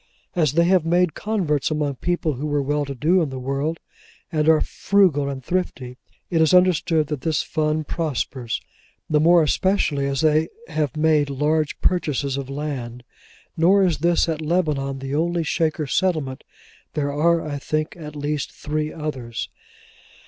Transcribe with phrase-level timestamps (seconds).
[0.35, 3.79] As they have made converts among people who were well to do in the world,
[4.31, 5.95] and are frugal and thrifty,
[6.31, 8.59] it is understood that this fund prospers:
[9.07, 13.03] the more especially as they have made large purchases of land.
[13.55, 16.43] Nor is this at Lebanon the only Shaker settlement:
[16.95, 19.49] there are, I think, at least, three others.